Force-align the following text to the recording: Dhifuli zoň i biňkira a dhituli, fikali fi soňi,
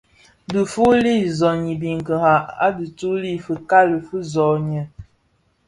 Dhifuli 0.51 1.11
zoň 1.39 1.59
i 1.73 1.75
biňkira 1.83 2.33
a 2.65 2.67
dhituli, 2.77 3.31
fikali 3.45 3.97
fi 4.07 4.17
soňi, 4.33 4.81